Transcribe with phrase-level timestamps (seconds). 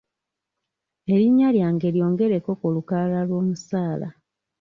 [1.13, 4.07] Erinnya lyange lyongereko ku lukalala lw'omusaala.